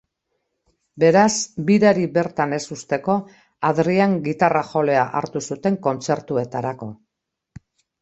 Beraz, 1.03 1.33
birari 1.67 2.07
bertan 2.15 2.57
ez 2.57 2.61
uzteko, 2.77 3.19
Adrian 3.71 4.19
gitarra-jolea 4.31 5.07
hartu 5.23 5.47
zuten 5.53 5.81
kontzertuetarako. 5.89 6.95